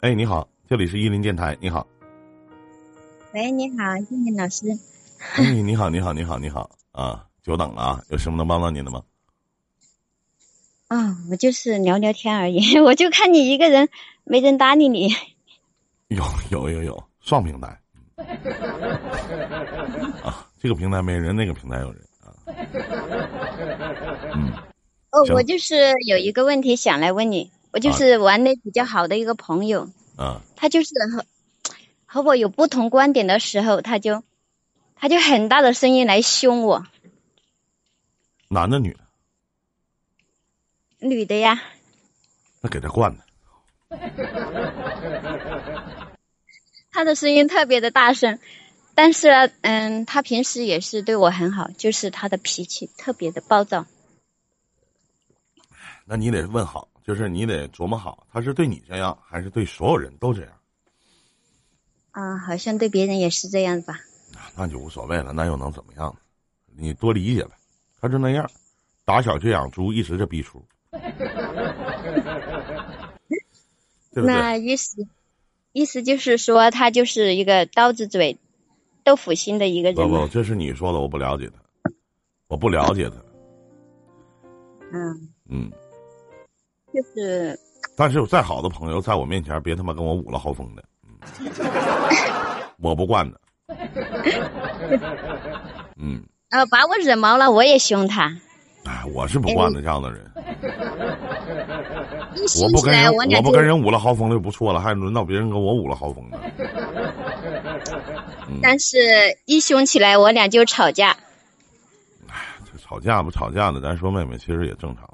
[0.00, 1.84] 哎，你好，这里是伊林电台，你好。
[3.34, 4.68] 喂，你好，静静老师。
[5.34, 7.26] 哎，你好，你好，你好，你好啊！
[7.42, 9.02] 久等了啊，有什么能帮到您的吗？
[10.86, 13.88] 啊，我就是聊聊天而已， 我就看你一个人，
[14.22, 15.08] 没人搭理你。
[16.06, 17.66] 有有有有，双平台。
[20.22, 22.30] 啊，这个平台没人，那个平台有人啊。
[24.32, 24.52] 嗯。
[25.10, 25.74] 哦，我就是
[26.06, 31.24] 有一个问题想来问你，我就是玩的比较好的一个朋友，啊，他就是和
[32.06, 34.24] 和我有不同观点的时候，他就
[34.96, 36.84] 他就很大的声音来凶我。
[38.48, 38.98] 男的女的？
[41.06, 41.62] 女的呀。
[42.62, 43.22] 那给他惯的。
[46.90, 48.40] 他的声音特别的大声，
[48.96, 53.86] 但是嗯，他平时也是对我很好，就是他的脾气特别的暴躁。
[56.06, 60.52] 那你得问好，就是你得琢磨好，他是对你这样，还是对所有人都这样？
[62.10, 63.98] 啊，好像对别人也是这样吧。
[64.54, 66.14] 那就无所谓了，那又能怎么样？
[66.76, 67.52] 你多理解呗。
[67.98, 68.46] 他就那样，
[69.06, 70.62] 打小就养猪，一直这逼出。
[74.12, 75.08] 那意思，
[75.72, 78.36] 意思就是说，他就是一个刀子嘴、
[79.02, 79.94] 豆腐心的一个人。
[79.94, 81.90] 不不，这是你说的，我不了解他，
[82.48, 83.16] 我不了解他。
[84.92, 85.72] 嗯嗯。
[86.98, 87.58] 就是，
[87.96, 90.82] 但是有再好的朋友，在我面前别他妈跟我捂了嚎风的，
[92.80, 93.40] 我不惯的。
[95.96, 96.22] 嗯。
[96.50, 98.34] 呃，把我惹毛了，我也凶他。
[98.84, 100.24] 哎，我是不惯的这样的人。
[102.62, 106.38] 我不跟人，我不跟人捂了嚎风就不错了，还轮到别人跟我捂了嚎风呢。
[108.62, 108.96] 但是
[109.44, 111.10] 一凶起来，我俩就吵架。
[112.28, 115.06] 哎，这吵架不吵架的，咱说妹妹其实也正常。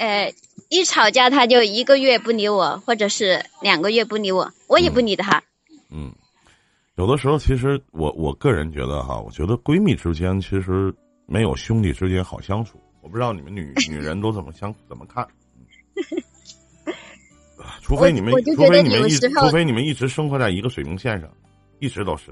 [0.00, 0.34] 呃。
[0.72, 5.42] 一吵架，他就一个月不理我，或者是两个月不理我，我也不理他。
[5.90, 6.12] 嗯，
[6.94, 10.94] 有的时候，其实我我个人觉得哈，我觉得闺蜜之间其实
[11.26, 12.78] 没有兄弟之间好相处。
[13.00, 15.26] 我不知道你们女 女人都怎么相怎么看。
[17.82, 21.28] 除非你们，除非你们一，除非你们一直生活在一个水平线上，
[21.80, 22.30] 一直都是。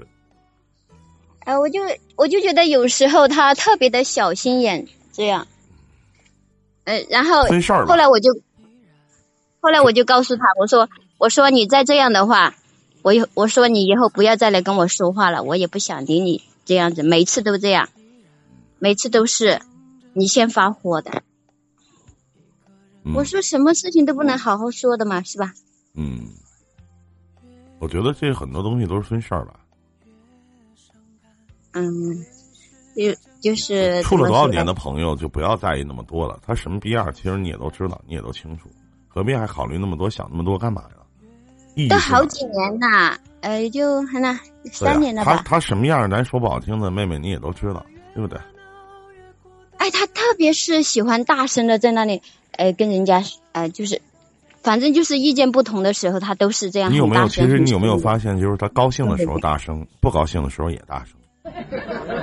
[1.41, 1.81] 哎，我就
[2.15, 5.45] 我就觉得有时候他特别的小心眼，这样。
[6.89, 7.43] 呃，然后
[7.85, 8.33] 后来我就，
[9.61, 10.89] 后来我就告诉他，我说，
[11.19, 12.55] 我说你再这样的话，
[13.03, 17.89] 我以我说你以后不要再来跟我说话了，我也不想理你这样子，每次都这样，
[18.79, 19.61] 每次都是
[20.13, 21.21] 你先发火的。
[23.13, 25.53] 我说什么事情都不能好好说的嘛，是吧？
[25.93, 26.25] 嗯，
[27.77, 29.59] 我觉得这很多东西都是分事儿吧。
[31.73, 32.25] 嗯。
[32.99, 36.39] 就就是处了多少年的朋友，就不要在意那么多了。
[36.45, 38.69] 他什么逼样，其实你也都知道，你也都清楚，
[39.07, 41.87] 何必还考虑那么多，想那么多干嘛呀？
[41.89, 44.37] 都好几年了，呃，就还那
[44.69, 45.37] 三年了吧。
[45.37, 48.37] 他他什么样，咱说不好听的，妹妹你也都知道，对不对？
[49.77, 52.21] 哎，他特别是喜欢大声的在那里，
[52.51, 53.23] 呃，跟人家，
[53.53, 54.01] 呃，就是，
[54.61, 56.91] 反正就是意见不同的时候，他都是这样。
[56.91, 57.29] 你有没有？
[57.29, 61.15] 其实你有没有发现，就是他高兴的时候大声，不高兴的时候也大声。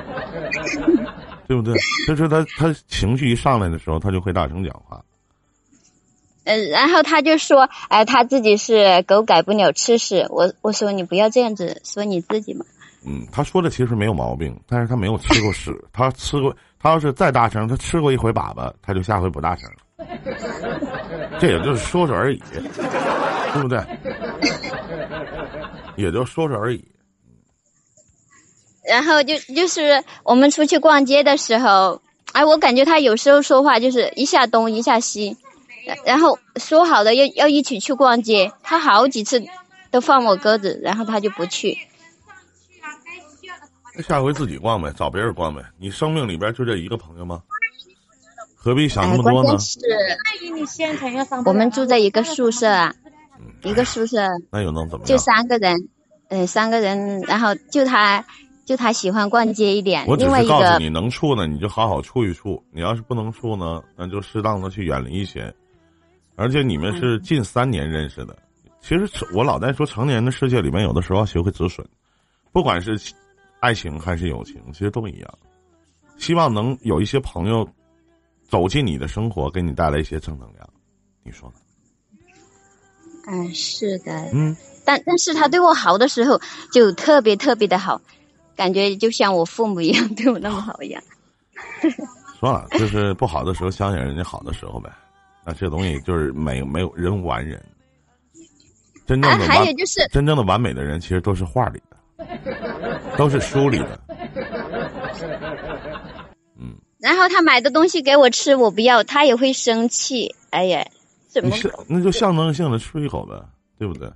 [1.49, 1.75] 对不对？
[2.07, 5.03] 就是他，他情绪一上来的时候，他就会大声讲话。
[6.45, 12.65] 嗯，然后他就说：“哎，他自己是狗改不了吃屎。”我我说你不要这样子说你自己嘛。
[13.05, 15.73] 嗯，他说的其实没有毛病，但是他没有吃过屎。
[15.93, 19.77] 他吃过，他要是再大声，他吃过一回粑粑，他就下回不大声了。
[21.41, 23.81] 这也就是说说而已，对不对？
[25.97, 26.85] 也就说说而已。
[28.89, 32.01] 然后就就是我们出去逛街的时候，
[32.33, 35.37] 哎，我感觉他有时候说话就是一下东一下西，
[36.05, 39.43] 然后说好的要要一起去逛街，他好几次
[39.91, 41.79] 都放我鸽子，然后他就不去。
[43.97, 45.63] 那下回自己逛呗，找别人逛呗。
[45.79, 47.43] 你生命里边就这一个朋友吗？
[48.55, 49.59] 何必想那么多呢？
[49.59, 49.81] 是，
[51.45, 52.95] 我们住在一个宿舍啊，
[53.63, 54.29] 一个宿舍。
[54.51, 55.07] 那又能怎么？
[55.07, 55.89] 就三个人，
[56.29, 58.25] 呃，三个人，然后就他。
[58.67, 65.55] 就他喜欢逛街一点，我只是告诉你能处呢，你就好好处一处；你要是不能处呢，那就适当的去远离一些。
[66.35, 68.37] 而且你们是近三年认识的，
[68.81, 71.87] 其实我老在说成年人的世界里面，有的时候要学会止损，
[72.53, 73.01] 不管是
[73.61, 75.39] 爱情还是友情，其实都一样。
[76.19, 77.67] 希望能有一些朋友
[78.49, 80.69] 走进你的生活，给你带来一些正能量，
[81.23, 81.55] 你说呢？
[83.29, 84.13] 嗯，是的。
[84.33, 86.41] 嗯，但但是他对我好的时候，
[86.73, 88.01] 就特别特别的好。
[88.57, 91.03] 感觉就像我父母一样对我那么好一样。
[92.41, 94.91] 算了，就是不好的时候想想人家好的时候呗。
[95.45, 97.63] 那这东西就是没没有人无完人。
[99.07, 101.97] 真正的还有就是真正的完美的人，其实都是画里的，
[103.17, 104.01] 都是书里的。
[106.59, 106.75] 嗯。
[106.99, 110.35] 然后他买的东西给我吃，我不要，他也会生气。
[110.51, 110.85] 哎呀，
[111.29, 111.55] 怎么？
[111.87, 113.41] 那就象征性的吃一口呗，
[113.79, 114.11] 对不对？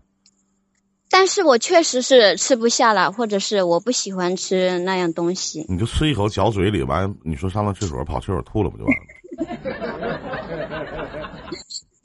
[1.11, 5.67] 但是我确实是吃不下了，或者是我不喜欢吃那样东西。
[5.69, 9.01] 你就吃一口，嚼嘴里，完，你说上了厕所，跑厕所吐了，不就完了？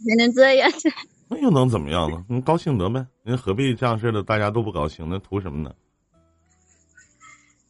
[0.07, 0.69] 还能这样？
[1.30, 2.24] 那又能怎么样呢？
[2.30, 4.24] 你高兴得呗，你何必这样似的？
[4.24, 5.72] 大家都不高兴，那图什么呢？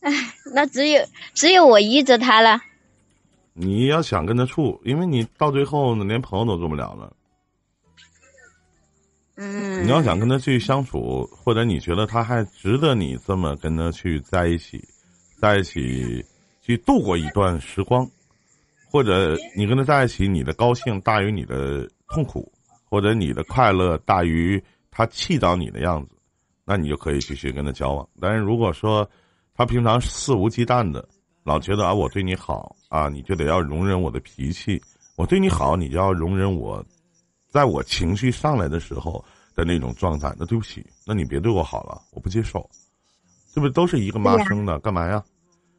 [0.02, 0.12] 哎，
[0.54, 1.02] 那只有
[1.34, 2.62] 只有我依着他了。
[3.54, 7.14] 你要想跟他处，因为你到最后呢，连朋友都做不了了。
[9.36, 9.86] 嗯。
[9.86, 14.84] 你要想跟他去相处，或者你觉得他还值得你这么跟他去在一起，
[15.40, 16.26] 在一起
[16.62, 18.10] 去度过一段时光，
[18.92, 22.52] 或者你跟他在一起，你的高兴大于你的痛苦，
[22.90, 24.62] 或者你的快乐大于
[24.92, 26.12] 他气到你的样子，
[26.66, 28.08] 那你就可以继续跟他交往。
[28.20, 29.10] 但是如果说
[29.54, 31.08] 他平常肆无忌惮的。
[31.46, 34.82] 老觉得啊，我对你好啊，你就得要容忍我的脾气；
[35.16, 36.84] 我对你好，你就要容忍我，
[37.56, 39.24] 在我情绪上来的时候
[39.56, 40.36] 的那种状态。
[40.38, 42.70] 那对不起，那你别对我好了，我不接受。
[43.54, 44.78] 这不是都是一个妈生的？
[44.80, 45.24] 干嘛呀？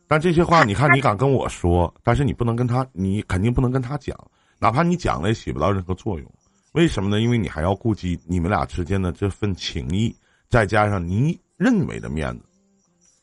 [0.08, 4.16] 但这些话，你看你敢跟我说，但是你不能跟他，你肯定不能跟他讲，
[4.58, 6.26] 哪怕你讲了也起不到任何作用。
[6.72, 7.20] 为什么呢？
[7.20, 10.16] 因为你还要顾及你们俩之间的这份情谊，
[10.48, 12.44] 再加上你认为的面子。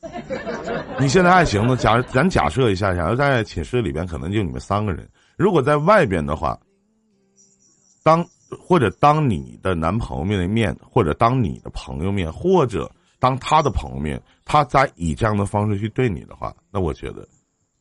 [1.02, 1.76] 你现在还行呢？
[1.76, 6.60] 假咱假设一下，假如在寝室里边可能就你们三个人，如果在外边的话，
[8.04, 8.24] 当
[8.60, 17.28] 或者当你的男朋友面的面，或者当你的朋友面，或者当他的朋友面，他在以这样的方式去对你的话，那我觉得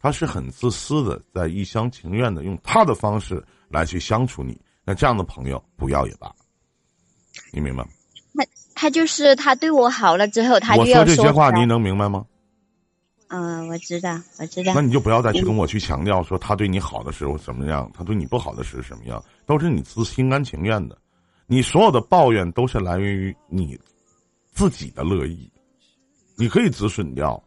[0.01, 4.61] 他是很自私的，在一厢情愿的用他的方式来去相处你。
[4.85, 6.31] 那这样的朋友不要也罢，
[7.53, 7.91] 你明白吗？
[8.35, 8.45] 他
[8.75, 12.25] 他就是他对我好了之后，他就要说这些话，你能明白吗？
[13.35, 14.75] 嗯，我知道，我知道。
[14.75, 20.99] 那你就不要再去跟我去强调说他对你好的时候什么样，他对你不好的时候什么样，都是你自心甘情愿的。
[21.47, 23.79] 你所有的抱怨都是来源于你
[24.53, 25.51] 自己的乐意。
[26.37, 27.43] 你可以止损掉，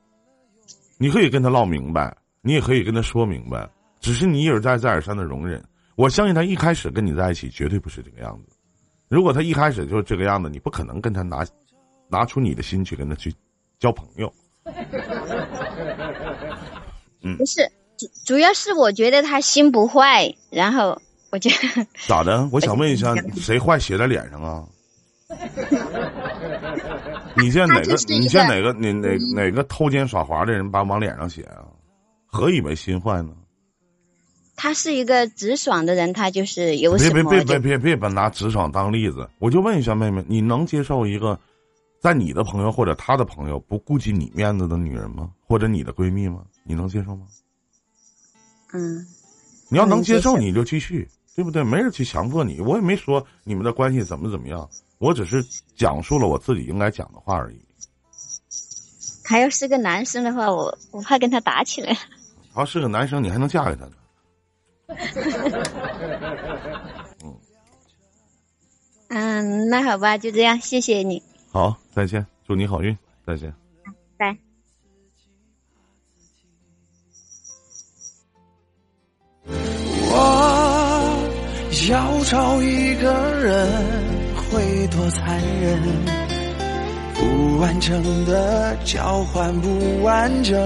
[0.98, 5.64] 你可以跟他唠明白，你也可以跟他说明白，只是你一而再再而三的容忍。
[5.96, 8.58] 我相信他一开始跟你在一起绝对不是这个样子。
[9.08, 11.46] 如果他一开始就是这个样子，你不可能跟他拿
[12.10, 13.32] 拿出你的心去跟他去
[13.78, 14.34] 交朋友。
[17.22, 21.02] 嗯，不是主主要是我觉得他心不坏，然后
[21.32, 22.48] 我觉得咋的？
[22.52, 24.64] 我想问一下， 谁坏写在脸上啊？
[27.36, 27.96] 你见哪个？
[28.08, 28.72] 你见哪个？
[28.74, 31.66] 哪哪哪个偷奸耍滑的人把往脸上写啊？
[32.28, 33.30] 何以为心坏呢？
[34.58, 37.30] 他是一个直爽的人，他就是有什么？
[37.30, 39.28] 别别别别别别把拿直爽当例子！
[39.40, 41.38] 我就问一下妹妹，你能接受一个？
[42.06, 45.32] 在你的朋友或者他的朋友不顾及你面子的女人吗？
[45.48, 46.46] 或者你的闺蜜吗？
[46.64, 47.26] 你能接受吗？
[48.74, 49.04] 嗯，
[49.70, 51.64] 你要能接受你就继续，对不对？
[51.64, 54.70] 没人去强迫你，我也没说你们的关系怎么怎么样，
[55.00, 55.44] 我只是
[55.76, 57.60] 讲述了我自己应该讲的话而已。
[59.24, 61.96] 他要是个男生的话，我我怕跟他打起来。
[62.54, 63.94] 他要是个男生，你还能嫁给他呢。
[67.24, 67.36] 嗯，
[69.10, 71.24] 嗯，那好吧，就这样，谢谢你。
[71.56, 72.94] 好，再见，祝你好运，
[73.26, 73.54] 再见。
[74.18, 74.38] 拜。
[79.48, 81.30] 我
[81.90, 83.10] 要找一个
[83.40, 83.72] 人，
[84.36, 85.80] 会多残忍？
[87.14, 90.60] 不完整的交换不完整。